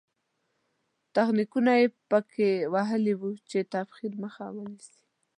تخنیکونه 1.15 1.71
یې 1.79 1.87
په 2.09 2.19
کې 2.31 2.49
وهلي 2.73 3.13
وو 3.19 3.31
چې 3.49 3.59
تبخیر 3.73 4.13
مخه 4.23 4.45
ونیسي. 4.51 5.01